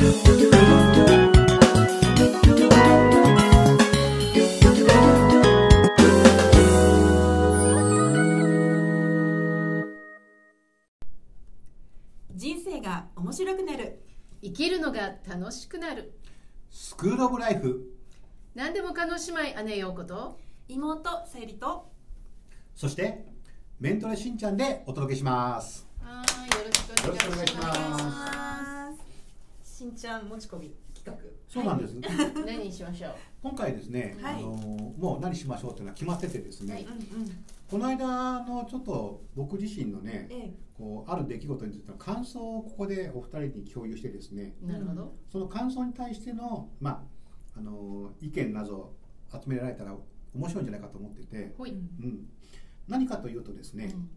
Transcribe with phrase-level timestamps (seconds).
[0.00, 0.08] 人
[12.64, 14.00] 生が面白くなる。
[14.40, 16.14] 生きるのが楽しくなる。
[16.70, 17.92] スクールオブライフ。
[18.54, 20.40] 何でも可能姉妹姉陽子と。
[20.68, 21.90] 妹さゆりと。
[22.74, 23.26] そして
[23.78, 25.86] メントレしんちゃんでお届けします。
[26.02, 28.39] はいよろしくお願いします
[29.80, 32.00] しんちゃん持ち込み企そうなんです、す
[32.44, 33.12] 何にしましょう？
[33.42, 34.34] 今回ですね、はい。
[34.34, 36.86] あのもう何しましょうっていうのは決まっててですね、
[37.70, 45.14] この間のちょっと僕自身のねえこうある出来事についての感想をここでお二人に共有してですねなるほど。
[45.32, 47.08] その感想に対しての,、ま
[47.54, 48.94] あ、あの意見など
[49.32, 49.96] 集められたら
[50.34, 52.28] 面白いんじゃないかと思ってて、うん、
[52.86, 54.10] 何かというとですね、うん。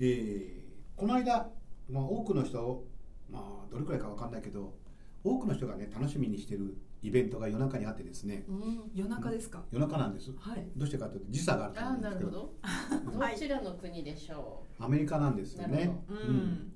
[0.00, 1.48] えーこの間、
[1.88, 2.84] まあ、多くの人、
[3.30, 4.79] まあ、どれくらいかわかんないけど
[5.22, 8.44] 多くの人がね楽しみにしてるイベントが夜中にあってですね。
[8.48, 8.90] うん。
[8.94, 10.30] 夜中ですか、夜中なんです。
[10.38, 10.66] はい。
[10.76, 12.30] どうしてかというと時差があるからああなんですけど。
[12.30, 13.18] なるほど。
[13.18, 13.32] はい。
[13.34, 15.76] どちらの国でしょアメリカなんですよね。
[15.76, 16.36] なるほううん。
[16.36, 16.72] ん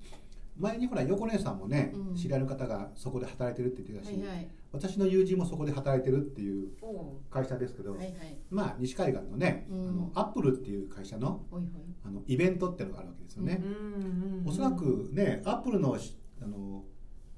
[0.56, 2.14] 前にほら横姉さんもね、うん。
[2.14, 4.48] 知り合いの方がそこで働いてるって言ってたし、うはいはい。
[4.72, 8.36] 私の友人もそこで働いてるっていうお会社ですけど、うはいはい。
[8.50, 9.88] まあ西海岸のね、うん。
[9.88, 11.82] あのアップルっていう会社のほいほい。
[12.04, 13.62] あのイベントっていうのがあるわけですよね。
[13.64, 14.48] う、んうん。
[14.48, 16.84] おそらくねアップルのしあの、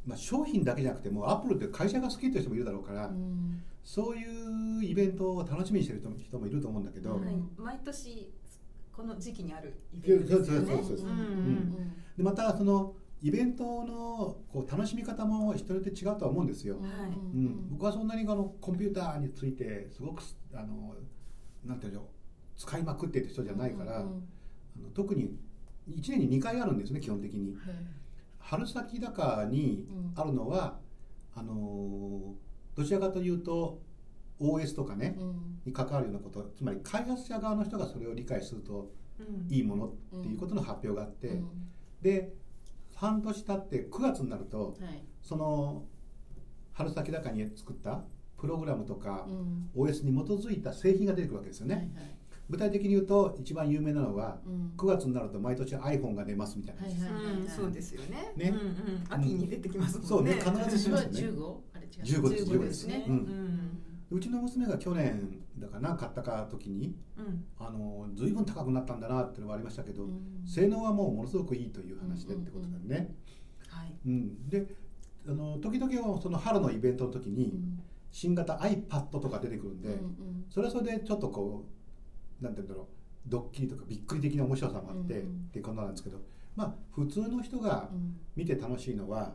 [0.06, 3.62] まあ、商品だけじゃなくてもアップルって会社が好きっていう人もいるだろうから、うん。
[3.82, 7.20] そういうイベントを楽しみにしてる人もいると思うんだけど、
[7.56, 8.32] 毎年
[8.92, 10.66] この時期にあるイベントですよね。
[10.66, 17.10] そうそうそうそううんうんでまたそのイベントのこう楽しみ方も人によって違うとは思うんですよ、はい。
[17.10, 17.68] うん。
[17.70, 20.94] 僕はそんなにあのコンピューターについてすごくすあの
[21.64, 22.08] なんていうの
[22.56, 24.28] 使いまくってって人じゃないから、うんうん
[24.78, 25.30] あの特に
[25.88, 27.54] 1年に2回あるんですね基本的に。
[27.54, 27.74] はい
[28.46, 30.78] 春先だかにあるのは、
[31.34, 32.34] あの
[32.76, 33.82] どちらかというと
[34.40, 35.60] OS とかね、うん。
[35.66, 39.52] に関わるようなことつまり開発者側の人がそれを理解するとうん。
[39.52, 41.48] いいものっていうことの発表があって、うん。
[42.00, 42.32] で
[42.94, 45.04] 半年経って9月になるとはい。
[45.22, 45.84] その
[46.72, 48.04] 春先だかに作った
[48.38, 49.70] プログラムとかうん。
[49.74, 52.15] OS に基づいた製品が出てくるわけですよね、はいはい
[52.48, 54.72] 具体的に言うと一番有名なのはうん。
[54.76, 57.34] 9月になると毎年 iPhone が出ますみたいな、はいはいはいはい。
[57.40, 58.32] うんそうですよね。
[58.36, 58.50] ね。
[58.50, 60.34] うんうん、秋に出てきますそうね。
[60.44, 61.20] もんね必ずしますね。
[61.28, 62.22] 15あれ違う。
[62.22, 63.04] 15です15ですね。
[63.08, 63.16] ううん。
[63.18, 67.44] んうちの娘が去年だかな買ったか時にうん。
[67.58, 70.42] あの随分高くなったんだなっていうのがありましたけど、うん。
[70.46, 73.14] 性能はもうものすごくいいという話でってことだよね、
[73.68, 73.94] はい。
[74.06, 74.48] うん。
[74.48, 74.66] で
[75.28, 77.80] あの時々はその春のイベントの時にうん。
[78.12, 80.44] 新型 iPad とか出てくるんで、うんうん。
[80.48, 81.75] それはそれでちょっとこう
[82.40, 82.86] なんて言うんだろう
[83.26, 85.46] ドッキリとかびっくり的な面白さもあって、うんうん。
[85.48, 86.18] っていうことなんですけど
[86.54, 88.16] まあ普通の人がうん。
[88.36, 89.34] 見て楽しいのは、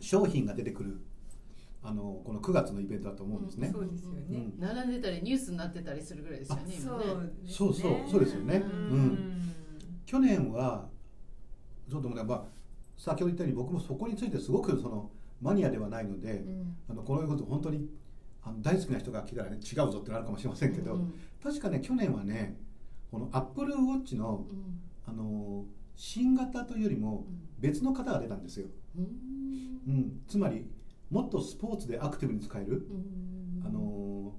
[0.00, 1.00] 商品が出てくる
[1.82, 3.70] あのこの9月のイベントだと思うんですね。
[3.72, 4.24] そうですよね。
[4.30, 4.54] うん。
[4.58, 7.04] 並んでたりニュースになってたりするぐらいですよねそうね。
[7.46, 8.56] そうそうそうですよね。
[8.56, 9.54] うん。
[10.04, 10.88] 去年は
[11.88, 12.44] ちょっとね、まあ、
[12.96, 15.10] 先ほど言ったように僕もそこについてすごくその
[15.40, 16.76] マニアではないので、うん。
[16.90, 17.88] あのこのこと本当に
[18.42, 21.14] あの大好きな人が来たらね違うぞってなるかもしれませんけど、うん。
[21.42, 22.56] 確かね去年はね
[23.10, 24.80] このアップルウォッチのうん。
[25.06, 25.64] あの
[25.96, 27.24] 新型というよりも
[27.58, 28.66] 別の型が出たんですよ、
[28.96, 29.04] うん。
[29.88, 30.66] うん、つまり
[31.10, 33.66] もっとスポーツでアクティブに使える、うん。
[33.66, 34.34] あの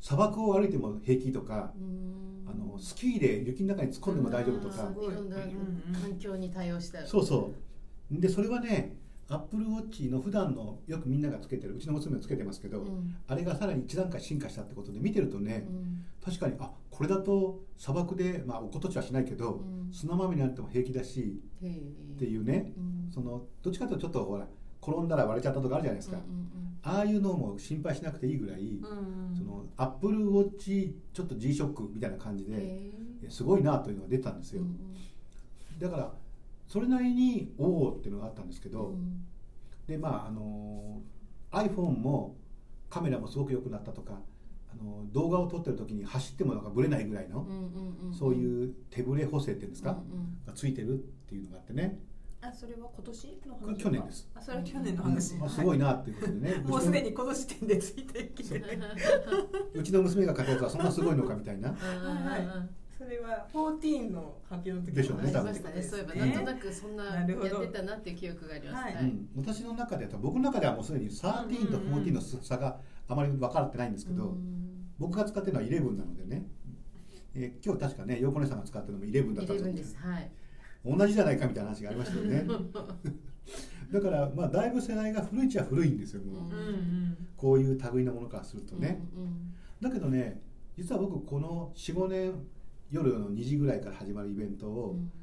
[0.00, 2.46] 砂漠を歩いても平気とか、うん。
[2.48, 4.88] あのスキーで雪の中に突っ込んでも大丈夫とか。
[6.00, 7.52] 環境に対応したそうそ
[8.10, 8.20] う。
[8.20, 8.96] でそれはね
[9.28, 13.16] アップルウォッチの普段のよくみんながつけてるうちの娘もつけてますけど、うん。
[13.26, 16.04] あれがさらに一段階進化したってことで見てるとね、うん。
[16.24, 19.92] 確かにあこれだと砂漠でまあ落っことちはしないけど、うん。
[19.92, 23.10] 砂まみれになっても平気だしっていうね、うん。
[23.12, 24.46] そのどっちかというとちょっとほら
[24.82, 26.18] 転んだら割れちゃったとかあるじゃないですか、
[26.84, 34.78] ああいうのも心配しなくていいぐらい、うんそのアップルウォッチちょっと G ショックみたいな感じうんで、すごいなというのが出たんですよ、うん。
[35.80, 36.12] だから
[36.68, 39.24] それなりにおおっていうのがあったんですけど、うん。
[39.86, 41.00] でまああの
[41.52, 42.36] iPhone も
[42.90, 44.20] カメラもすごく良くなったとか
[44.72, 50.38] あの動画を撮ってる時に走ってもなんかブレないぐらいの、うんうんうんそういう手ブレ補正っていうんですか、うんうん。
[50.46, 50.96] がついてるっ
[51.28, 51.98] ていうのがあってね。
[52.40, 54.28] あそれは今年の話これ去年です。
[54.34, 58.66] あそれは去年の話、まあ、すごいなっていうことでね、 もうすでにこの時点でついてきてる。
[59.74, 61.72] うちの娘が買ったやつはそんなすごいのかみたいな。
[61.72, 65.82] はいそれは14の発表の時でしょうねありましたね。
[65.82, 68.84] そういえばなんとなくそんなやってたなっていう記憶があります。
[68.84, 68.94] はい。
[68.94, 72.78] うん、私の中では僕の中ではもうすでに13と14の差が
[73.08, 74.88] あまり分かってないんですけど、うん。
[74.98, 76.46] 僕が使ってるのは11なのでね、
[77.34, 79.90] えー今日確かね横根さんが使ってるのも11だったん11でです。
[79.90, 79.96] す。
[79.98, 80.30] はい。
[80.84, 82.46] 同じじゃないかみたいな話がありましたよね。
[83.92, 87.28] だからまあだいぶ世代が古いっちゃ古いんですよもう、うんうんうん。
[87.36, 90.40] こういう類のものからするとね、うんだけどね
[90.76, 92.32] 実は僕この45年
[92.90, 94.72] 夜の2時ぐらいから始まるイベントうん。
[94.72, 94.76] を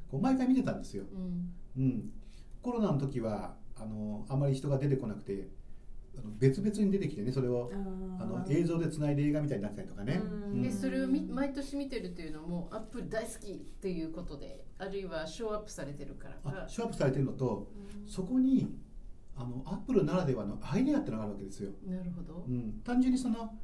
[0.10, 1.84] こう毎回見てたんですよ、うん。
[1.84, 2.12] うん、
[2.62, 5.48] コロナの時はあのあまり人が出てこなくて
[6.16, 7.72] あの別々に出てきてねそれを
[8.20, 10.22] あの映像でつないで映画みたいになったりとかね、
[10.54, 10.72] うん。
[10.72, 16.36] それをみ毎年見てるというのもアップル大好きということであるいはショーアップされてるから。
[16.36, 17.72] かあショーアップされてるのと
[18.06, 18.08] うん。
[18.08, 18.76] そこに
[19.36, 22.46] あのアップルならではのアイデアってのがあるわけですよ、なるほど。
[22.48, 23.56] うん、単純にその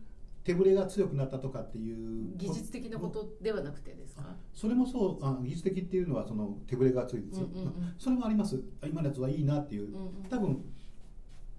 [0.49, 4.23] 手ぶれが強くなったとかっていう技術的なことではなくてですか？
[4.25, 7.93] あそれもそうあ技術的っていうのはその手ぶれが強いですよ、うんうんうん。
[7.99, 8.59] それもあります。
[8.81, 9.87] あ今のやつはいいなっていう。
[9.87, 10.11] うんうん。
[10.29, 10.65] 多分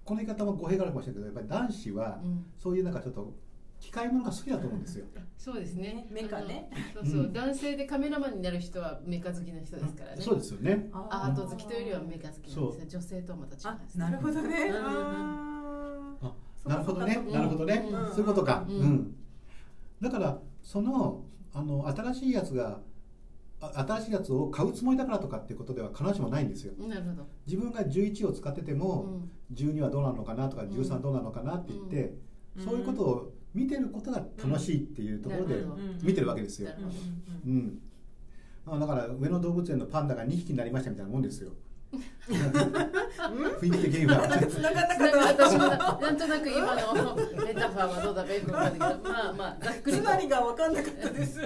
[0.03, 2.45] この言い方も語弊があるかもしれないけどやっぱり男子はうん。
[2.59, 3.33] そういうなんかちょっと
[3.79, 5.05] 機械ものが好きだと思うんですよ、
[5.39, 6.05] そうですね。
[6.11, 6.69] メカね。
[6.93, 7.33] そうそう、うん。
[7.33, 10.21] 男性でカメラマンになる人はメカ好きな人ですからね。
[10.21, 10.89] そうですよね。
[10.91, 12.71] アート好きというよりはメカ好きなんですよ。
[12.81, 15.50] そ女性とはまた違あうんですなるほどね
[16.65, 17.25] なるほどね。
[17.31, 18.11] なるほどね、うん。
[18.11, 18.89] そういうことか、ううん。
[18.93, 19.15] ん
[20.01, 21.23] だからその
[21.53, 22.79] あの新しいやつが
[23.59, 26.73] あ新しいやつを買うつもりだからとかっていうことでは必ずしもないんですよ。
[26.87, 27.27] なるほど。
[27.45, 30.69] 自分が11を使っててうも、ん12はどうなのかなとかうん。
[30.69, 32.15] 13どうなのかなって言って、
[32.57, 32.63] うん。
[32.63, 35.63] そういうことを見てることが楽しいっていうところで
[36.03, 36.71] 見てるわけですよ。
[37.45, 37.53] うん。
[37.53, 37.81] うん。
[38.65, 41.51] あだから上野動物園のパンダが2匹になりましたみたいなもんですよ
[42.29, 45.57] 雰囲気的には繋がったなんかか私も。
[45.67, 47.15] ななんとなく今の
[47.45, 51.41] メタファーはどうだかよくわかんないけどまあまあざっくりとつまりが分かんなかったです。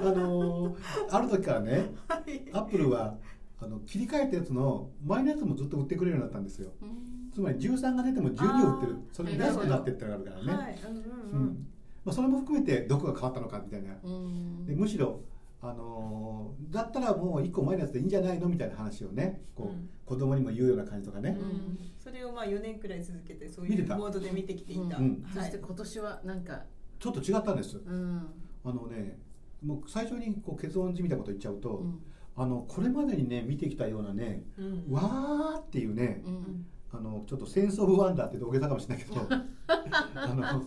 [0.00, 0.76] あのー
[1.10, 3.14] ある時からねはいアップルは
[3.60, 6.70] あの切り替えたやつの前のやつもずっと売ってくれるようになったんですよ。
[6.82, 7.30] うん。
[7.32, 8.96] つまり13が出ても12を売ってる。
[9.12, 10.78] それに安くなってってのがあるからね、はい。
[10.86, 11.02] うんう
[11.32, 11.42] うん。
[11.46, 11.66] ん。
[12.04, 13.94] まあ、それも含めてどこが変わったのかみたいな。
[14.02, 14.66] うん。
[14.66, 15.20] でむしろ、
[15.60, 19.88] あのーだったらもう1個前のやつでいいんじゃないのみたいな話をねこう、うん。
[20.04, 21.78] 子供にも言うような感じとかね、うん。
[21.98, 25.24] それをまあ4年くらい続けてそういうモードで見てきていた、うん。
[25.32, 25.48] そはい。
[25.48, 26.62] して今年はなんか
[26.98, 27.78] ちょっと違ったんです。
[27.78, 28.26] うん。
[28.64, 29.18] あのね
[29.64, 32.00] もう最初にこう結論じみたこと言っちゃうと、うん。
[32.36, 34.84] あのこれまでにね見てきたようなねうん。
[34.90, 36.66] わーっていうね、うん。
[36.92, 39.20] あのちょっとセンス・オブ・ワンダーって土下座かもしれないけど
[39.68, 40.66] あの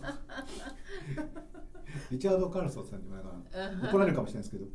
[2.10, 3.08] リチャード・カールソンさんに
[3.82, 4.66] 怒られるかもしれないですけど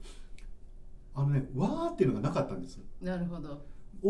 [1.15, 3.65] あのねわーっていうのがなかったんですなるほど。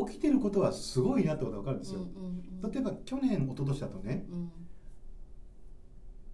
[0.07, 2.71] 起きてることはすごいなってことが分かるんですよ、うんうん。
[2.71, 4.51] 例えば去年一昨年だとねうん。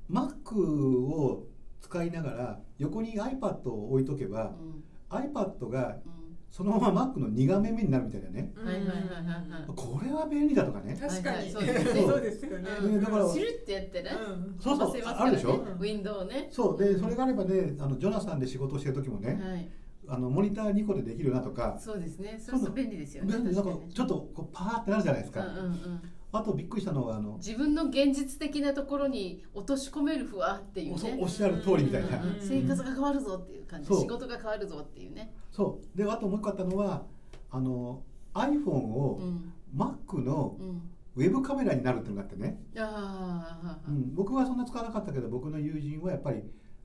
[0.10, 1.46] Mac を
[1.81, 4.84] 使いながら横に iPad を置いとけば、うん。
[5.10, 6.23] iPad がうん
[6.54, 9.76] そのまま Mac の2画面目になるみたいなね、うんはいはいはいはいはい。
[9.76, 10.96] これは便利だとかね。
[11.02, 12.02] 確かに、そうですね。
[12.06, 14.12] そうですよね、うんだからシュルってやってね。
[14.12, 14.56] うん。
[14.60, 15.56] そうそうあるでしょ？
[15.56, 16.50] ウィンドウね。
[16.52, 16.78] そう。
[16.78, 19.68] でそれがあればねあのジョナサンで仕事をしてる時もね、はい。
[20.08, 21.76] あのモニター2個でできるなとか。
[21.80, 22.38] そうですね。
[22.40, 23.34] そうすると便利ですよね。
[23.34, 23.52] なんか
[23.92, 26.02] ちょっとこうパーってなるじゃないですか、うんうんうん
[26.36, 31.18] あとびっくりしたのはあの自分の現実的なところに落とし込めるふわっていうね。
[31.22, 32.10] おっしゃる通りみたいな、
[32.42, 33.88] 生活が変わるぞっていう感じ。
[33.88, 35.32] 仕事が変わるぞっていうね。
[35.52, 35.98] そう。
[35.98, 37.06] であともう一個あったのは
[37.52, 38.02] あの
[38.34, 39.54] iPhone うをん。
[39.78, 40.82] Mac のうん。
[41.16, 46.42] ウェブカメラになるっていうのがあってね、ああうん、僕はそんな使わなかったけど僕の友人はやっぱり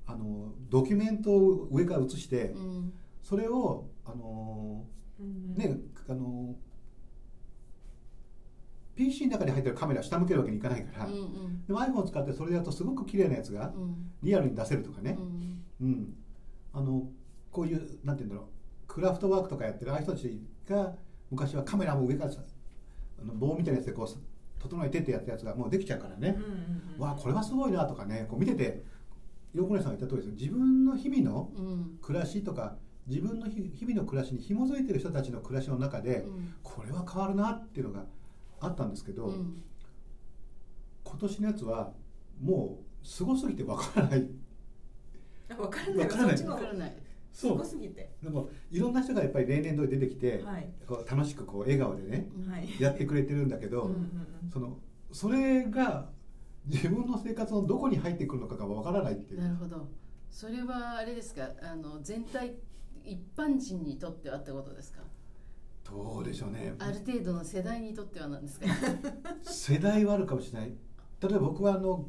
[0.07, 2.93] あのドキュメントを上から写してうん。
[3.23, 4.85] それをあの
[5.19, 5.55] うん。
[5.55, 5.79] ね
[6.11, 6.57] あの
[8.99, 11.67] PC の中に入ってるカメラ下向けるわけにいかないから、うんうん。
[11.67, 14.11] でも iPhone を使ってそれやるとすごく綺麗なやつがうん。
[14.25, 15.17] リアルに出せるとかね、
[15.81, 16.15] うんうん、
[16.73, 17.09] あの
[17.53, 18.45] こういうなんていうんだろう。
[18.89, 20.97] クラフトワークとかやってるああいう人たちが
[21.31, 22.41] 昔はカメラも上からさ
[23.23, 24.09] あの棒みたいなやつでこう
[24.61, 26.37] 整えてってやったやつがもうできちゃうからね。
[26.37, 27.01] うん、うんうん。
[27.01, 28.27] わあこれはすごいなとかね。
[28.29, 28.83] こう見てて
[29.55, 30.43] 横根さんが言った通りです。
[30.43, 31.99] よ自分の日々のうん。
[32.03, 32.77] 暮らしとか
[33.07, 36.55] 自分の日日々の暮らしに紐づいてる人たちの暮らしの中で、うん。
[36.63, 38.05] これは変わるなっていうのが
[38.61, 39.63] あったんですけど、うん。
[41.05, 41.93] 今年のやつは
[42.41, 44.27] もうすごすぎてわからない。
[45.51, 45.99] あ分からない。
[45.99, 46.39] わからない。
[46.39, 46.97] そっちのわからない
[47.33, 48.11] すごすぎて。
[48.23, 50.69] でもいろんな人がやっぱり例年通り出てきて、はい。
[50.87, 52.69] こう楽しくこう笑顔でねはい。
[52.81, 53.97] やってくれてるんだけど、うんうん
[54.43, 54.51] うん。
[54.51, 54.79] その
[55.13, 56.11] それが
[56.67, 59.41] 自分の生活のどこに入ってくるのかがわからないっていう。
[59.41, 59.89] なるほど。
[60.31, 61.49] それはあれですか？
[61.63, 62.57] あの全体
[63.03, 65.01] 一般人にとってはってことですか？
[65.91, 66.75] どうでしょうね。
[66.79, 68.67] ある程度の世代にとってはなんですか
[69.43, 70.75] 世代はあるかもしれない。
[71.21, 72.09] 例えば僕はあの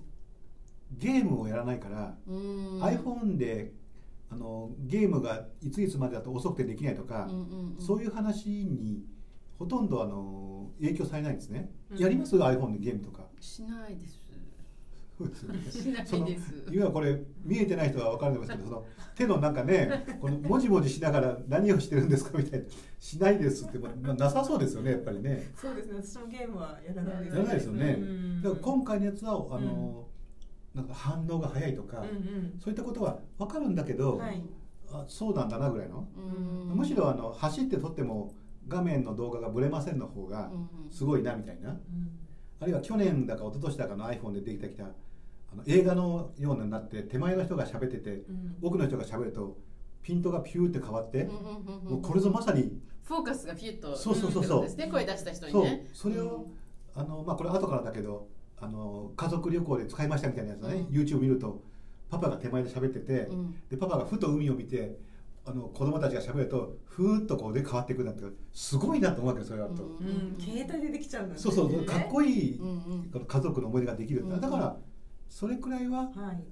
[0.92, 3.74] ゲームをやらないから、iPhone で
[4.30, 7.30] あのゲームがいついつまでだと遅くてできないとか、
[7.80, 9.06] そういう話に
[9.58, 11.98] ほとんどあの影響されないんですね、うん。
[11.98, 13.28] やります？iPhone でゲームとか。
[13.40, 14.19] しないです
[15.20, 15.72] そうですよね。
[15.72, 16.54] しないそのです。
[16.72, 18.86] 今これ見えてない人は分かると思いますけどその
[19.16, 22.66] 手のなんかねこのもじもじしながら何をしてるんですかみたいな。
[23.00, 25.52] しないですって、まあ、なさそうですよねやっぱりね。
[25.56, 26.02] そうですね。
[26.02, 27.98] 私もゲームはやらないやらないですよね。
[28.00, 28.42] うん。
[28.42, 30.08] だから今回のやつはあの、
[30.74, 32.60] なんか反応が早いとか、うんうん。
[32.60, 34.42] そういったことは分かるんだけど、はい。
[34.92, 36.78] あそうなんだなぐらいの、うん。
[36.78, 38.34] むしろあの走って撮っても
[38.68, 40.92] 画面の動画がブレませんの方がうん。
[40.92, 41.78] すごいなみたいな、うん。
[42.60, 44.84] あるいは去年だか一昨年だかの iPhone でできてきた
[45.52, 48.58] あの映画のようになって手前の人が喋っててうん。
[48.62, 49.58] 奥の人が喋ると
[50.02, 54.62] ピントがピューって変わって、うんうんうんうんもうこれぞまさにフォーカスがピュッとそうそうそうそう。
[54.64, 55.64] ですね声出した人にそう。
[55.64, 56.48] ねそれを、
[56.96, 58.28] あのまあこれ後からだけど
[58.60, 60.96] あの家族旅行で使いましたみたいなやつだね、うん。
[60.96, 61.64] YouTube 見ると
[62.10, 63.56] パパが手前で喋ってて、うん。
[63.70, 64.98] でパパがふと海を見て
[65.46, 73.10] あの子供たちが喋るとふーっとこうで変わっていくなんてすごいなと思うわけどそれはと、うんうん携帯でできちゃうんだそうそうかっこいい、うんうん。
[73.12, 74.30] この家族の思い出ができるん。
[74.30, 74.78] だから
[75.30, 76.44] それくらいはいはい。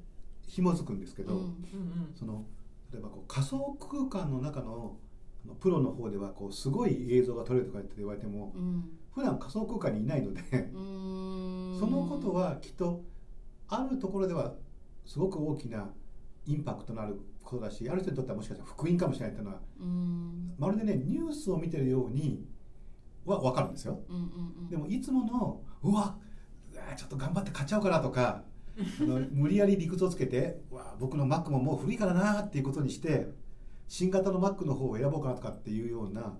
[0.48, 1.56] 紐づくんですけど、うんうんうん。
[2.18, 2.46] その
[2.92, 4.96] 例えばこう仮想空間の中の
[5.60, 8.90] プロの方ではこうすごい映像が撮れるとかって言われてもうん。
[9.14, 10.42] 普段仮想空間にいないので
[10.74, 11.78] うん。
[11.80, 13.04] そのことはきっと
[13.68, 14.54] あるところでは
[15.06, 15.90] すごく大きな
[16.46, 20.54] インパクトのあることだしある人にとってはもしかしたら福音かもしれないっていうのはうん。
[20.58, 22.46] まるでねニュースを見てるように
[23.26, 24.00] は分かるんですよ。
[24.08, 24.24] うんうん
[24.64, 24.70] うん。
[24.70, 26.16] でもいつものうわ
[26.74, 28.44] うわちょっと頑張って買っちゃおうかなとか
[29.02, 33.28] あの無理やり理屈をつけてうわ僕の Mac ももう古いからなっていうことにして
[33.88, 36.38] 新型の Mac の方を選ぼうかなとかっていうような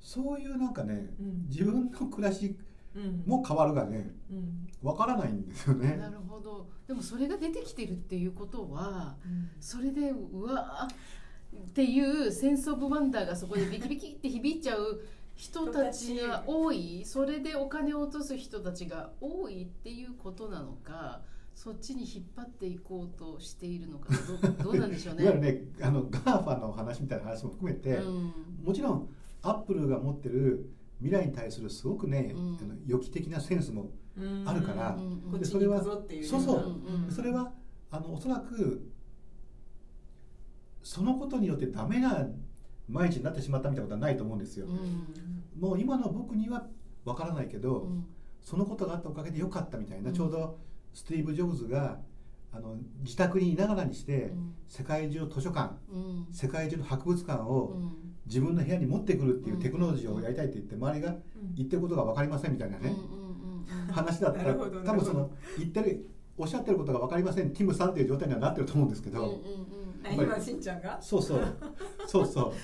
[0.00, 1.46] そういうなんかねうん。
[1.48, 2.56] 自分の暮らし
[2.94, 3.22] うん。
[3.26, 4.66] も変わるがねうん。
[4.82, 5.96] 分からないんですよね。
[5.96, 6.08] な。
[6.08, 6.68] るほど。
[6.86, 9.50] でもそれが出てきてるっていうことはうん。
[9.60, 15.00] それでうわーっていうセンス・オブ・ワンダーがそこでビキビキって響いちゃう
[15.34, 17.02] 人たちが多い。
[17.04, 21.22] それでお金を落とす人たちが多いっていうことなのか
[21.58, 24.14] そっちに引っ張っていこうとしているのか
[24.48, 25.24] どどうなんでしょうね。
[25.24, 28.32] いわゆるねあの GAFA の話みたいな話も含めて、うん。
[28.64, 29.08] もちろん
[29.42, 32.58] アップルが持ってる未来に対するすごくね、うん。
[32.62, 34.48] あの予期的なセンスもうん。
[34.48, 37.10] あるからうんでそれはそうそう。
[37.10, 37.52] それは
[37.90, 38.88] あのおそらく
[40.84, 42.28] そのことによってダメな
[42.88, 45.60] 毎日になってしまったみたいなことはないと思うんですよ、うん。
[45.60, 46.68] もう今の僕には
[47.04, 48.06] わからないけど、うん。
[48.40, 50.14] そのことがあったおかげでよかったみたいな、うん。
[50.14, 52.00] ちょうどスティーブ・ジョブズが
[52.52, 54.54] あの自宅にいながらにして、うん。
[54.66, 56.26] 世界中の図書館うん。
[56.32, 57.96] 世界中の博物館うをん。
[58.26, 61.22] 自分の部屋に持ってくるっていうテクノロジーをやりたいって言って周りがうん。
[61.54, 63.06] 言ってることが分かりませんみたいなね、うんうんうん
[63.88, 63.92] うん。
[63.92, 67.52] 話だったらなるほど多分その言ってるおっしゃってることが分かりません。
[67.52, 69.42] ティムさんっていう状態にはなってると思うんですけど、うんうんうん。
[70.06, 71.00] あ今しんちゃんが？
[71.00, 71.56] そうそう。
[72.08, 72.52] そうそう。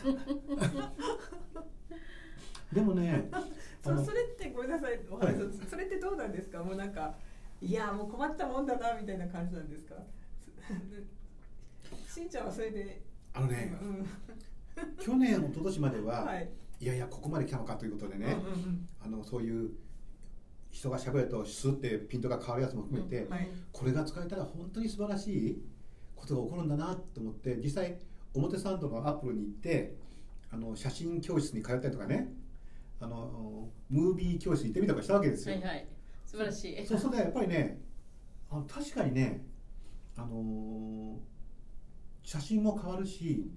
[2.75, 3.31] でもね
[3.85, 6.65] そそれってごめんなさいお話をそれってどうなんですか？
[6.65, 7.15] もうなんか
[7.65, 9.95] いやもう困ったもんだなみたいな感じなんですか？
[12.09, 13.03] しんちゃんはそれで？
[13.33, 14.07] あのねうん。
[14.99, 16.51] 去年一昨年までは、はい。
[16.81, 19.71] い、やいやここまで来たのかということでね、うんうんあのそういう
[20.71, 23.49] 人がしゃべるとスッてピントが変わるやつも含めて、うんはい。
[23.73, 25.63] これが使えたら本当に素晴らしい
[26.17, 27.97] ことが起こるんだなと思って実際
[28.35, 29.95] 表参道のアップルに行って
[30.51, 32.33] あの写真教室に通ったりとかね
[32.99, 35.87] あのムービー教室に行ってみたりとかしたわけですよ、はいはい
[36.35, 36.87] 素晴らしい。
[36.87, 37.81] そうするとやっぱりね
[38.51, 39.47] あの確かにね、
[40.17, 41.17] あのー
[42.27, 43.51] 写真も変わるし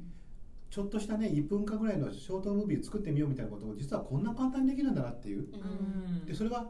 [0.70, 5.48] ちょっとしたね1分間ぐらいのショートムービー作ってみようみたいなことも実はこんな簡単にできるんだなっていう。
[6.26, 6.70] でそれは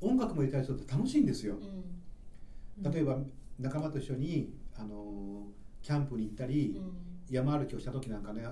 [0.00, 1.56] 音楽も入れたりすると楽しいんですよ。
[1.56, 2.92] うん。
[2.92, 3.18] 例えば
[3.58, 6.92] 仲間と一緒に、あのーキャンプに行ったり、うん。
[7.30, 8.44] 山歩きをした時なんかね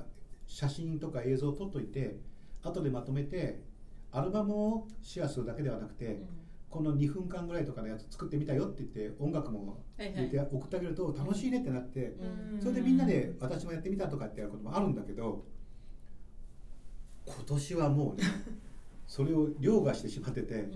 [0.46, 2.20] 写真とか映像を撮っといて
[2.62, 3.62] 後でまとめて
[4.12, 6.22] アルバムをシェアするだけではなくて、
[6.70, 12.16] この2分間ぐらいとかのやつ作ってみたよって言って音楽もて送ってあげると楽しいねってなって、
[12.52, 12.60] うん。
[12.60, 15.44] それでみんなで私もやってみたとかってやることもあるんだけど
[17.24, 18.24] 今年はもうね
[19.06, 20.72] それを凌駕してしまっててうん。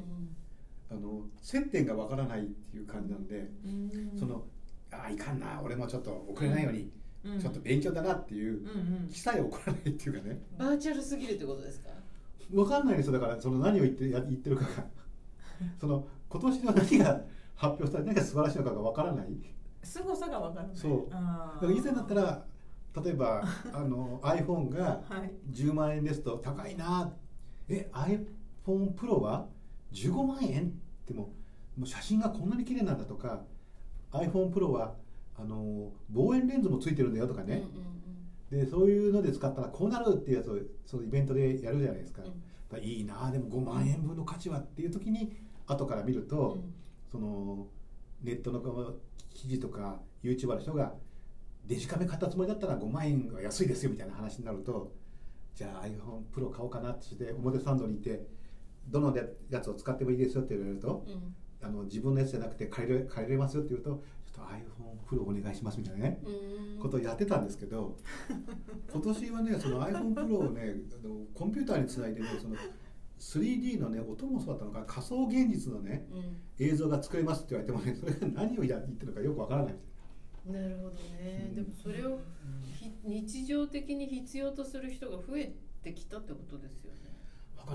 [0.91, 4.13] あの接点がわからないっていう感じなんで、うん。
[4.19, 4.45] その
[4.91, 6.91] ああいかんな俺もちょっと遅れないように、
[7.25, 7.39] うん。
[7.39, 8.67] ちょっと勉強だなっていう
[9.09, 10.41] 気さえ起こらないっていうかね。
[10.59, 11.91] バーチャルすぎるってことですか？
[12.55, 13.13] わかんないですよ。
[13.13, 14.87] だからその何を言ってや言ってるかが
[15.81, 17.21] その今年の何が
[17.55, 19.27] 発表され何が素晴らしいのかがわからない。
[19.83, 20.77] 凄さがわからない。
[20.77, 21.11] そう。
[21.11, 22.45] だから以前だったら
[23.05, 25.33] 例えば あの iPhone がはい。
[25.51, 27.13] 10万円ですと高いな。
[27.69, 29.47] え iPhone Pro は
[29.93, 31.33] 15万円っても
[31.77, 33.43] もう写真がこんなに綺麗なんだとか
[34.13, 34.95] iPhone Pro は
[35.39, 37.63] あの望遠レンズもついてるんだよとかね、
[38.51, 42.29] でそういうので使ったらこうなるっていうやつをそのイベントでやるじゃないですか,、うん。
[42.29, 42.43] うん
[42.85, 45.33] いいなでも5万円分の価値はっていう時に
[45.71, 46.59] 後から見ると、
[47.11, 47.67] その
[48.23, 48.95] ネットの
[49.31, 50.95] 記事とか YouTuber の人が
[51.67, 54.93] デジカメ買ったつもりだったら5万円は安いですよみたいな話になると
[55.55, 58.27] じゃあ iPhone Pro 買おうかなってして表参道にいて
[58.89, 59.15] どの
[59.51, 61.35] やつを使ってもいいですよって言われるとうん。
[61.63, 66.81] あの自分のやつじゃなくて借りれ借りれますよって言うとちょっと iPhone Pro お願いしますみたいなねうん。
[66.81, 67.97] ことをやってたんですけど
[68.93, 72.57] 今年はねその iPhone Pro をねあのコンピューターにつないでねその
[73.21, 76.37] 3D のね音もそうだったのか仮想現実のねうん。
[76.59, 79.75] 映像が作れますって言われてもねそれが 何をや言ってるのかよくわからない。
[80.47, 81.55] なるほどね、うん。
[81.55, 82.19] でもそれを
[82.65, 86.99] ひ日常的に必要とする人が増えてきたってことですよね。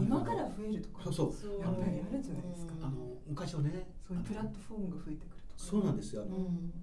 [0.01, 1.33] 今から増えるとかそうそう。
[1.33, 2.73] そうやっぱりあるんじゃないですか。
[2.75, 5.69] うんあの昔はねそういうプラットフォームが増えてくるとか。
[5.69, 6.23] そうなんですよ。
[6.23, 6.73] あの、うん。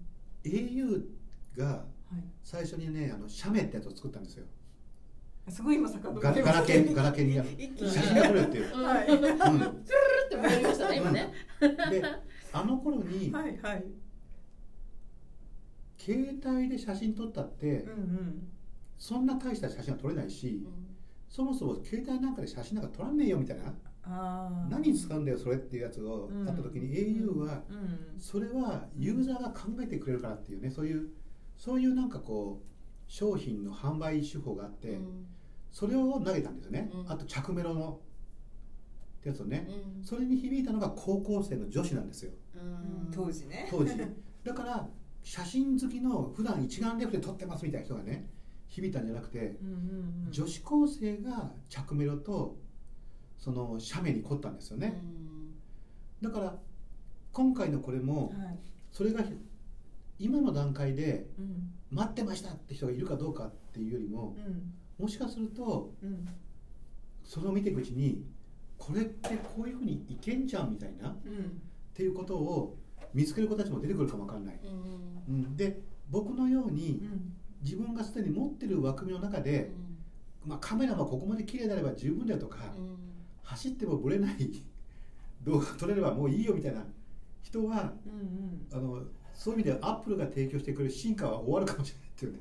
[0.45, 1.09] au
[1.57, 2.25] がはい。
[2.43, 4.47] 最初にねあの写メってやつを作ったんですよ
[5.49, 9.07] すごい今遡ガガラケーガラケーに写真が撮れるっていう、うんはい。
[9.07, 9.39] プルルルっ
[10.31, 11.33] て戻りましたね今ね。
[11.61, 12.05] で
[12.53, 13.85] あの頃にはいはい。
[15.99, 18.49] 携帯で写真撮ったって、うんうん。
[18.99, 20.65] そんな大した写真は撮れないし、
[21.29, 23.65] そもそも携帯なんかで写真なんか撮らんねえよみたいな、
[24.05, 26.49] ああ何に使うんだよそれっていうやつをうん。
[26.49, 28.21] あった時に au はうん。
[28.21, 31.09] それはユーザーが考えてくれるからっていうねそういう
[31.57, 32.72] そういうなんかこう
[33.13, 35.27] 商品の販売手法があって、うん。
[35.71, 37.13] それを投げたんですよね、うん。
[37.13, 38.01] あと着メロの
[39.19, 40.03] ってやつをね、うん。
[40.03, 42.33] それに響いたのが高校生の女子なんですよ。
[42.55, 43.11] うん。
[43.13, 43.69] 当時ね。
[43.71, 43.95] 当時。
[44.45, 44.89] だから
[45.23, 48.31] 写真好きの普段一眼レフで撮ってますみたいな人がね
[48.69, 50.33] 響いたんじゃなくて、うんうんうん。
[50.33, 52.57] 女子高生が着メロと
[53.37, 55.03] その写メに凝ったんですよね、
[56.23, 56.59] だから
[57.33, 58.59] 今回のこれもはい。
[58.91, 59.23] それが
[60.23, 61.73] 今の段階でうん。
[61.91, 65.05] 待ってましたって人がいるかどうかっていうよりもうん。
[65.05, 66.27] もしかするとうん。
[67.25, 68.25] それを見ていくうちに
[68.79, 71.61] これってこういうふうにいけんじゃんみたいなっうん
[71.95, 72.79] ていうことを
[73.13, 74.59] 見つける子たちも出てくるかもわかんない、
[75.29, 75.35] うん。
[75.35, 77.35] うん、で僕のようにうん。
[77.63, 79.71] 自分がすでに持ってる枠組みの中で、
[80.45, 82.97] まあ、カメラもここまで綺麗であれば十分だよとか、うん。
[83.43, 84.65] 走ってもブレない
[85.45, 86.85] 動画撮れればもういいよみたいな
[87.43, 88.67] 人はうん。
[88.73, 89.03] あの
[89.43, 92.39] そういう意味ではアップルが提供してくれる進化は終わるかもしれないっていうね。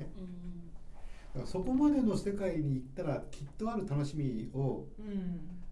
[1.33, 4.85] だからそこまでの世界に行ったらきっとある楽しみを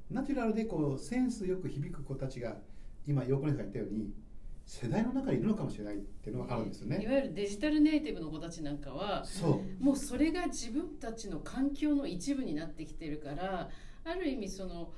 [0.09, 2.57] ナチュラルでこうセンスよく響く子たちが
[3.05, 4.11] 今横根さんが言ったように
[4.65, 7.03] 世代の中にいるのかもしれないっていうのがあるんですよね。
[7.03, 9.23] いわゆるデジタルネイティブの子たちなんかは
[9.79, 13.69] もうそれが自分たちの環境の一部になってきてるから
[14.03, 14.91] ある意味その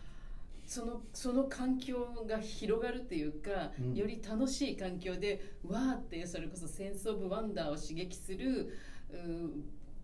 [0.72, 3.94] そのその環境が広がるっていうか、うん。
[3.94, 8.74] より楽しい環境でわーってそれこそセンス・オブ・ワンダーを刺激する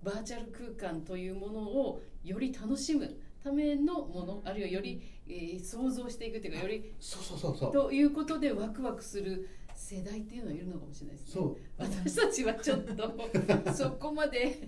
[0.04, 7.72] バーチャル空間というものをより楽しむためのものあるいはより、えー想像していくっていうかよりそうそうそうそう。
[7.72, 11.46] ということでワクワクする世代っていうのはいるのかもしれないですね。
[11.78, 13.14] 私たちはちょっと
[13.72, 14.68] そこまで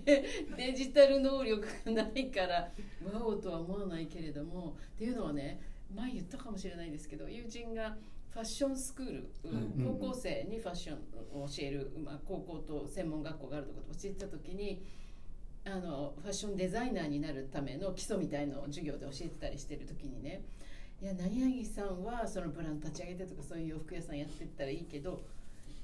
[0.56, 2.72] デジタル能力がないから
[3.12, 5.60] ワオとは思わないけれどもっていうのはね
[5.94, 7.96] 前言ったかもしれないですけど友人が
[8.30, 14.84] ファッションスクール、うん高校生にファッションを教える、まあ、高校と専門学校があるところ教えてた時に
[15.64, 20.42] あのファッションデザイナーになるための基礎みたいのを授業で教えてたりしてる時にね
[21.02, 25.22] いや何々さんはそのブランド立ち上げてとかそういう洋服屋さんやってったらいいけど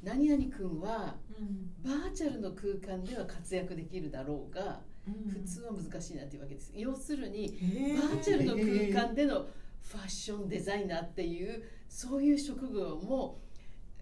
[0.03, 1.73] 何々君はうん。
[1.83, 5.31] バーチャルの空間では活躍できるだろうがうん。
[5.31, 6.73] 普通は難しいなっていうわけです。
[6.75, 9.47] 要するにバーチャルの空間での
[9.87, 13.39] ファッションデザイナーっていうそういう職業も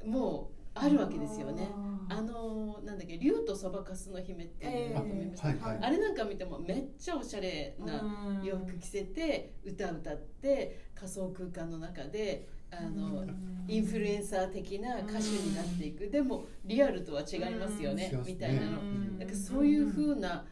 [0.05, 1.68] もうあるわけですよね。
[2.09, 5.79] あのなんだっけ竜とそばかすの姫っていうのを見ました、はいはい。
[5.83, 8.44] あれなんか見てもめっちゃおしゃれなうん。
[8.44, 13.64] 洋服着せて歌歌って仮想空間の中であの、うん。
[13.68, 18.25] インフルエンサー的な歌手になっていく、でもリアルとは違いますよね、うん。
[18.25, 18.62] みたいな。
[18.62, 19.18] の、うん。
[19.18, 20.44] なんかそういうふうな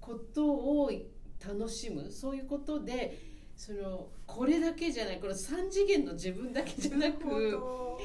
[0.00, 0.90] ことを
[1.46, 2.10] 楽しむ。
[2.10, 3.16] そういうことで
[3.58, 7.98] そのこれだけじゃないこの3次元の自分だけじゃなくど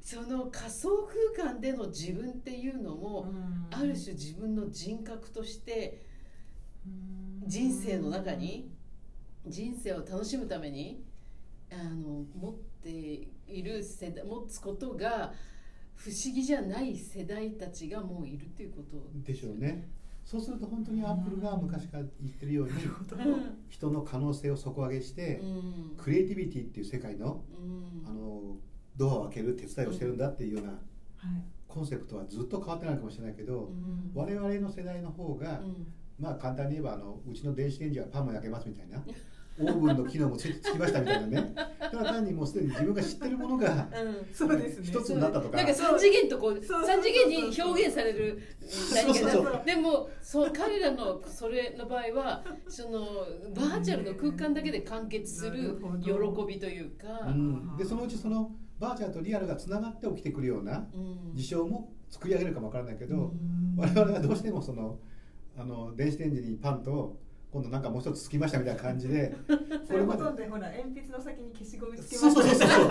[0.00, 1.06] その仮想
[1.36, 3.66] 空間での自分っていうのも、うん。
[3.70, 6.02] ある種自分の人格として
[6.86, 7.46] うん。
[7.46, 8.70] 人生の中に
[9.46, 11.04] 人生を楽しむために
[11.70, 15.34] あの持っている世代持つことが
[15.94, 19.88] 不思議じゃない世代たちがもういるっていうことでしょうね
[20.26, 25.96] そうすると本当にアップルが昔から言ってるようにうん人の可能性を底上げして、うん。
[25.96, 28.04] クリエイティビティっていう世界のうん。
[28.04, 28.56] あの
[28.96, 30.80] ドアを開ける手伝いをしてるんだっていうようなはい。
[31.68, 34.10] コンセプトはずっと変わってないかもしれないけど、うん。
[34.14, 35.86] 我々の世代の方が、うん。
[36.18, 39.04] まあ簡単に言えばあのうちの電子レンジはパンも焼けますみたいな
[39.58, 41.54] オーブンの機能もつつきましたみたいなね。
[41.80, 44.34] ただ単にもうすでに自分が知ってるものがうん。
[44.34, 44.86] そうですね。
[44.86, 45.56] 一つになったとか。
[45.56, 48.42] なんか三次元とこうそうそうそう三次元に表現される
[48.94, 49.44] 何かそうそう。
[49.44, 53.00] そうでもそう彼らのそれの場合はその
[53.54, 56.12] バーチャルの空間だけで完結する喜
[56.46, 61.32] びというか、うん、でそのうちそのバーチャルとリアルがつながって起きてくるようなうん。
[61.34, 63.74] 事象も作り上げるかもわからないけど、うん。
[63.76, 64.98] 我々はどうしてもその
[65.58, 67.18] あの電子レンジにパンと
[67.56, 69.34] 今度なんかもう一つつきましたみたいな感じで
[69.88, 72.66] それほとんどほら鉛筆の先に消しゴムつけそうました。
[72.66, 72.90] そうそう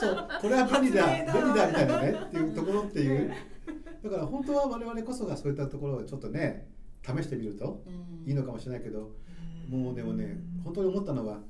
[0.00, 0.28] そう。
[0.42, 3.30] これは便利だ便利だみたいなねっていうところっていう。
[4.04, 6.68] だから本当は我々こそがそういったところをちょっとね
[7.02, 7.90] 試してみるとう
[8.26, 8.28] ん。
[8.28, 9.10] いいのかもしれないけど
[9.70, 11.40] もうでもね本当に思ったのは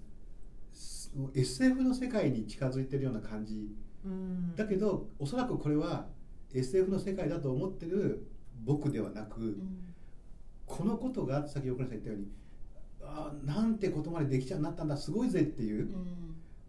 [0.72, 3.74] す SF の世界に近づいてるような感じ。
[4.04, 4.54] うん。
[4.54, 6.06] だけどおそらくこれは
[6.54, 8.28] SF の世界だと思ってる
[8.64, 9.91] 僕ではなく、うん
[10.72, 12.26] このことがさっき横根さん言ったように
[13.02, 15.88] あーなんてことまでできちゃうなったんだすごいぜっていう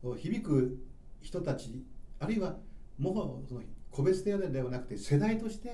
[0.03, 0.17] う、ん。
[0.17, 0.77] 響く
[1.21, 1.83] 人たち
[2.19, 2.57] あるいは
[2.97, 3.61] もうその
[3.91, 5.73] 個別ではなくて世代としてっ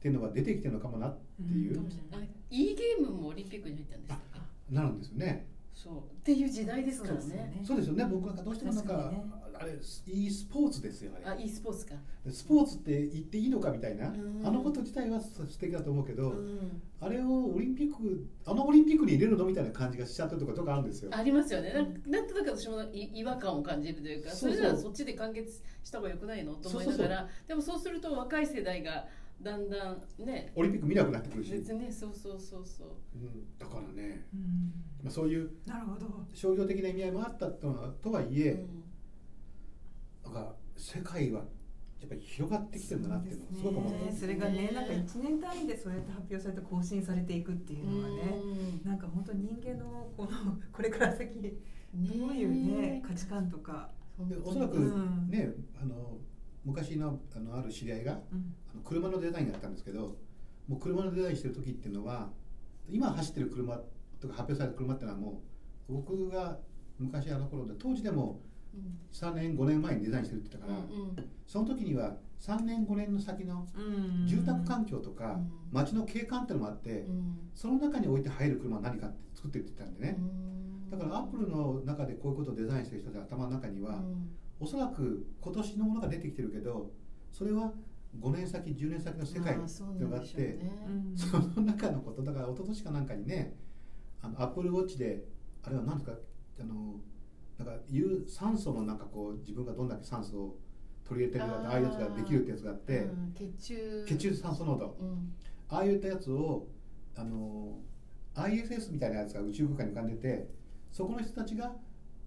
[0.00, 1.86] ていうのが出てきてるのかもなっていう、うん。
[2.12, 4.22] あれ E ゲームもオリンピックに入ったんですよね
[4.70, 5.46] なるんですよね。
[5.74, 5.94] そう。
[5.98, 7.60] っていう時代ですからね。
[7.64, 8.06] そうですよね。
[8.06, 9.22] 僕なんかどうしてもなんかね
[9.60, 9.72] あれ
[10.06, 11.24] e スポーツですよあれ。
[11.26, 11.94] あ e スポーツか。
[12.30, 14.42] スポーツって言っていいのかみたいなうん。
[14.44, 16.82] あのこと自体は素敵だと思うけど、うん。
[17.00, 21.10] あれをオリンピックあのオリンピックに入れるのみたいな感じがしちゃってるところとかあるんですよ。
[21.12, 21.72] ありますよね。
[22.06, 29.06] なんとなく私もい違和感を感じるというかそれならそっちで完結した方がよくないのと思いながらでもそうすると若い世代が
[29.42, 32.88] だんだんねオリンピック見なくなってくるし、別にねそうそうそうそう。
[33.14, 34.72] うん、だからね、うん。
[35.02, 36.06] まあ、そういうなるほど。
[36.32, 38.85] 商業的な意味合いもあったとはとはいえ、うん
[40.32, 41.40] なんか世界は
[42.00, 44.04] やっぱり広がってきてるんだなっていうのをすごく思った。
[44.06, 48.38] ねそれがねなんか1年単位でそうやって発表されて更新されていくっていうのはね
[48.84, 48.88] うん。
[48.88, 50.30] なんか本当人間のこの
[50.72, 51.40] これから先
[51.94, 53.90] どういうね価値観とか、
[54.28, 55.30] でおそらくうん。
[55.30, 56.18] ね、あの
[56.64, 58.54] 昔のあのある知り合いがうん。
[58.72, 60.18] あの車のデザインやったんですけど
[60.68, 62.30] もう車のデザインしてる時っていうのは
[62.88, 63.80] 今走ってる車
[64.20, 65.42] とか発表された車っていうのはも
[65.88, 66.58] う僕が
[66.98, 68.55] 昔あの頃で当時でもうん
[69.12, 74.26] 3年5年前にデザインしてるって言ったから、うんその時には3年5年の先のうん。
[74.26, 75.50] 住宅環境とかうん。
[75.70, 77.38] 街の景観っていうのもあって、うん。
[77.54, 80.90] その中に置いて入る車は何かって作ってるって言ってたんでね、うん。
[80.90, 84.30] だからアップルの中でこういうことをデザインしてる人たちの頭の中には、うん。
[84.58, 86.90] おそらく今年のものが出てきてるけど
[87.30, 87.72] それは
[88.18, 90.58] 5年先10年先の世界ってのがあって、
[91.14, 92.22] その中のこと。
[92.22, 93.54] だから一昨年かなんかにね
[94.20, 95.22] あのアップルウォッチで
[95.62, 96.16] あれは何ですか？
[96.60, 96.96] あの
[97.58, 100.58] なんか有酸素のなんかこう自分がどんだけ酸素を
[101.08, 104.04] 取り入れてるかってああいうやつができるってやつがあって、うん血中。
[104.08, 104.96] 血中酸素濃度。
[105.00, 105.32] うん。
[105.68, 106.66] ああいったやつを
[107.14, 107.78] あの
[108.34, 110.48] ISS みたいなやつが宇宙空間に浮かんでて
[110.92, 111.72] そこの人たちが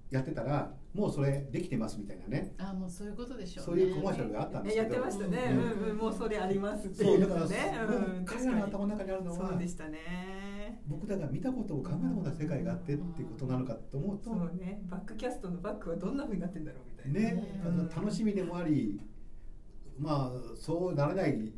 [0.09, 2.55] やってたらもうそれできてますみたいなね。
[2.57, 3.83] あもうそういうことでしょうね。
[3.83, 5.57] そういうコマーシャルがあったんですけやどってましたね、うん。
[5.57, 9.99] うんうん、もうそれありますってそいううだから、うん、彼らの頭の中にあるのはそうでしたね
[10.89, 14.81] 僕らが見たことを考えたことない世界があってっていうことなのかと思うと、そうね。
[14.89, 18.99] バックキャストのバックはどんな風になってんだろうみたいなね、ねあの楽しみでもあり
[19.99, 21.51] まあそうなれない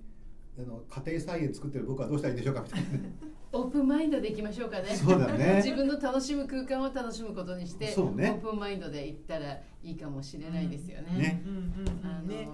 [0.60, 2.90] あの家庭菜園作ってる僕はどうしたらいいんでしょうかみたいな。
[2.90, 4.96] ねオープンマインドでいきましょうかね。
[4.96, 5.56] そうだね。
[5.64, 8.32] 自分の楽しむ空間を楽しむことにしてそうね。
[8.32, 12.28] オープンマインドで行ったらいいかもしれないですよね,、ねうんうんあのうん。
[12.30, 12.48] ね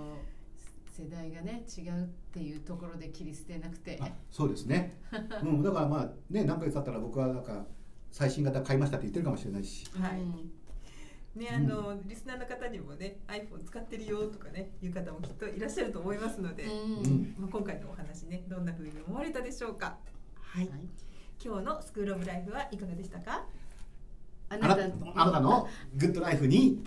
[0.97, 3.99] 世代がね違うっていうところで切り捨てなくて。
[4.01, 4.99] あそうですね、
[5.43, 7.65] うん、だからまあね何ヶ月経ったら僕はなんか
[8.11, 9.85] 最新型買いましたって言ってるかもしれないし。
[9.93, 10.21] はい。
[10.21, 10.51] うん。
[11.35, 16.71] ねあの、リスナーの方にもね iPhone 使ってるよとかねいう方もきっといらっしゃると思いますので、うん。
[16.71, 17.35] うん。
[17.37, 19.97] まあ、今回のお話ねどんな風に思われたでしょうか。
[20.33, 20.79] はい、はい。
[21.43, 23.45] 今日のスクールオブライフはいかがでしたか？
[24.49, 24.83] あなあなた
[25.15, 26.81] あなたのグッドライフに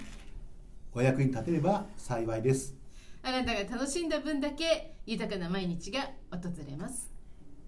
[0.95, 2.80] お役に立てれば幸いです
[3.23, 7.13] あなたが楽しんだ分だけ豊かな毎日が訪れます。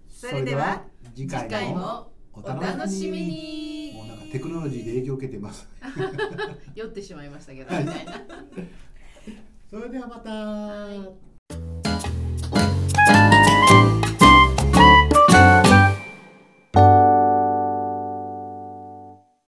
[0.09, 0.83] それでは
[1.15, 3.93] 次次回ももお楽しみに。
[3.95, 5.69] もうなんかテクノロジーで影響を受けてます。
[6.73, 8.13] 酔ってしまいましたけどはいみたいな。
[9.69, 11.32] それではまた、はい